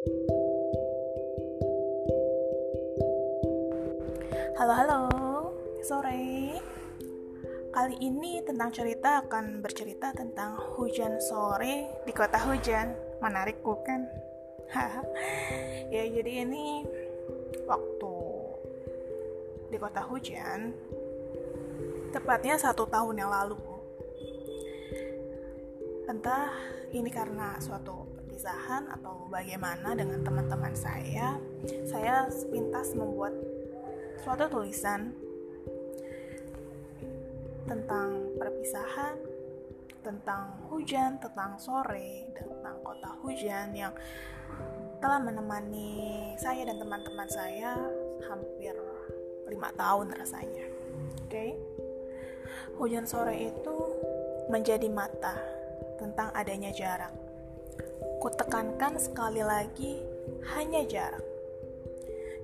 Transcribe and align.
Halo 0.00 0.16
halo, 4.72 5.04
sore. 5.84 6.56
Kali 7.68 8.00
ini 8.00 8.40
tentang 8.40 8.72
cerita 8.72 9.20
akan 9.20 9.60
bercerita 9.60 10.16
tentang 10.16 10.56
hujan 10.72 11.20
sore 11.20 12.00
di 12.08 12.16
kota 12.16 12.40
hujan. 12.48 12.96
Menarik 13.20 13.60
bukan? 13.60 14.08
ya 15.92 16.08
jadi 16.08 16.48
ini 16.48 16.88
waktu 17.68 18.16
di 19.68 19.76
kota 19.76 20.00
hujan 20.08 20.72
tepatnya 22.16 22.56
satu 22.56 22.88
tahun 22.88 23.20
yang 23.20 23.28
lalu 23.28 23.60
entah 26.08 26.56
ini 26.88 27.12
karena 27.12 27.60
suatu 27.60 28.20
perpisahan 28.40 28.88
atau 28.88 29.28
bagaimana 29.28 29.92
dengan 29.92 30.24
teman-teman 30.24 30.72
saya 30.72 31.36
saya 31.84 32.24
sepintas 32.32 32.96
membuat 32.96 33.36
suatu 34.24 34.48
tulisan 34.48 35.12
tentang 37.68 38.32
perpisahan 38.40 39.20
tentang 40.00 40.56
hujan, 40.72 41.20
tentang 41.20 41.60
sore, 41.60 42.32
tentang 42.32 42.80
kota 42.80 43.12
hujan 43.20 43.76
yang 43.76 43.92
telah 45.04 45.20
menemani 45.20 46.32
saya 46.40 46.64
dan 46.64 46.80
teman-teman 46.80 47.28
saya 47.28 47.76
hampir 48.24 48.72
lima 49.52 49.68
tahun 49.76 50.16
rasanya. 50.16 50.64
Oke, 51.28 51.28
okay? 51.28 51.50
hujan 52.80 53.04
sore 53.04 53.52
itu 53.52 53.76
menjadi 54.48 54.88
mata 54.88 55.36
tentang 56.00 56.32
adanya 56.32 56.72
jarak. 56.72 57.12
Kutekankan 58.20 59.00
sekali 59.00 59.40
lagi, 59.40 59.96
hanya 60.52 60.84
jarak. 60.84 61.24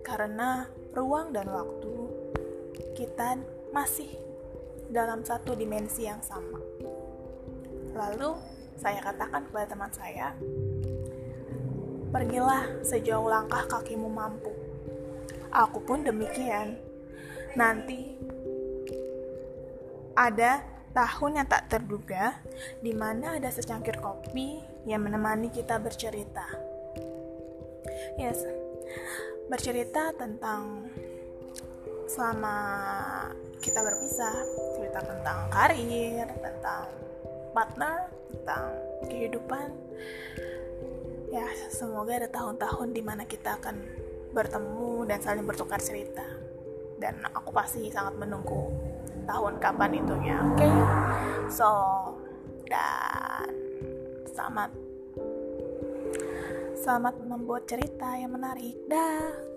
Karena 0.00 0.64
ruang 0.96 1.36
dan 1.36 1.52
waktu 1.52 1.92
kita 2.96 3.36
masih 3.77 4.08
dalam 4.88 5.20
satu 5.20 5.52
dimensi 5.52 6.08
yang 6.08 6.24
sama. 6.24 6.56
Lalu 7.92 8.33
saya 8.80 9.05
katakan 9.05 9.44
kepada 9.52 9.66
teman 9.68 9.92
saya, 9.92 10.33
pergilah 12.08 12.80
sejauh 12.80 13.28
langkah 13.28 13.68
kakimu 13.68 14.08
mampu. 14.08 14.56
Aku 15.52 15.84
pun 15.84 16.00
demikian. 16.00 16.80
Nanti 17.52 18.16
ada 20.16 20.75
tahun 20.97 21.44
yang 21.44 21.48
tak 21.52 21.69
terduga, 21.69 22.41
di 22.80 22.97
mana 22.97 23.36
ada 23.36 23.52
secangkir 23.52 24.00
kopi 24.00 24.56
yang 24.89 25.05
menemani 25.05 25.52
kita 25.52 25.77
bercerita. 25.77 26.48
Yes, 28.16 28.41
bercerita 29.52 30.17
tentang 30.17 30.89
selama 32.08 32.56
kita 33.61 33.84
berpisah, 33.84 34.36
cerita 34.80 35.05
tentang 35.05 35.39
karir, 35.52 36.24
tentang 36.41 36.89
partner, 37.52 38.08
tentang 38.33 38.64
kehidupan. 39.05 39.69
Ya, 41.28 41.44
semoga 41.69 42.24
ada 42.24 42.28
tahun-tahun 42.33 42.97
di 42.97 43.02
mana 43.05 43.28
kita 43.28 43.61
akan 43.61 43.77
bertemu 44.33 45.05
dan 45.05 45.20
saling 45.20 45.44
bertukar 45.44 45.77
cerita. 45.77 46.24
Dan 46.97 47.20
aku 47.36 47.52
pasti 47.52 47.92
sangat 47.92 48.17
menunggu 48.17 48.86
tahun 49.27 49.55
kapan 49.58 49.91
itunya 50.00 50.36
oke? 50.41 50.56
Okay? 50.56 50.77
so 51.50 51.70
dan 52.70 53.50
selamat 54.30 54.70
selamat 56.78 57.14
membuat 57.27 57.66
cerita 57.66 58.14
yang 58.14 58.30
menarik. 58.30 58.78
Dah 58.86 59.55